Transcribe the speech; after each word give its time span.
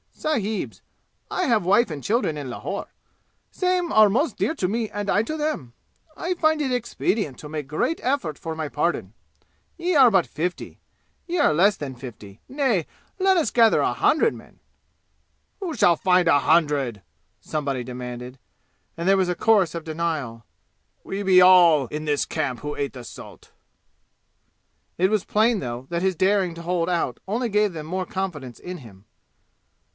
"Sahibs, 0.15 0.81
I 1.31 1.43
have 1.45 1.65
wife 1.65 1.89
and 1.89 2.03
children 2.03 2.37
in 2.37 2.49
Lahore. 2.49 2.89
Same 3.51 3.91
are 3.91 4.09
most 4.09 4.37
dear 4.37 4.53
to 4.55 4.67
me 4.67 4.89
and 4.89 5.09
I 5.09 5.23
to 5.23 5.35
them. 5.37 5.73
I 6.15 6.35
find 6.35 6.61
it 6.61 6.71
expedient 6.71 7.37
to 7.39 7.49
make 7.49 7.67
great 7.67 7.99
effort 8.03 8.37
for 8.37 8.55
my 8.55 8.67
pardon. 8.69 9.13
Ye 9.77 9.95
are 9.95 10.11
but 10.11 10.27
fifty. 10.27 10.79
Ye 11.27 11.37
are 11.39 11.53
less 11.53 11.75
than 11.75 11.95
fifty. 11.95 12.39
Nay, 12.47 12.85
let 13.19 13.37
us 13.37 13.49
gather 13.49 13.81
a 13.81 13.93
hundred 13.93 14.35
men." 14.35 14.59
"Who 15.59 15.75
shall 15.75 15.95
find 15.95 16.27
a 16.27 16.39
hundred?" 16.39 17.01
somebody 17.39 17.83
demanded, 17.83 18.37
and 18.95 19.09
there 19.09 19.17
was 19.17 19.29
a 19.29 19.35
chorus 19.35 19.73
of 19.73 19.83
denial. 19.83 20.45
"We 21.03 21.23
be 21.23 21.41
all 21.41 21.87
in 21.87 22.05
this 22.05 22.25
camp 22.25 22.59
who 22.59 22.75
ate 22.75 22.93
the 22.93 23.03
salt." 23.03 23.51
It 24.99 25.09
was 25.11 25.25
plain, 25.25 25.59
though, 25.59 25.87
that 25.89 26.01
his 26.03 26.15
daring 26.15 26.53
to 26.55 26.61
hold 26.63 26.89
out 26.89 27.19
only 27.27 27.49
gave 27.49 27.73
them 27.73 27.87
the 27.87 27.91
more 27.91 28.05
confidence 28.05 28.59
in 28.59 28.77
him. 28.79 29.05